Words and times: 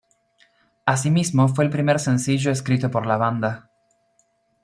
Asimismo, 0.83 1.47
fue 1.47 1.63
el 1.63 1.69
primer 1.69 1.99
sencillo 1.99 2.49
escrito 2.51 2.89
por 2.89 3.05
la 3.05 3.17
banda. 3.17 3.69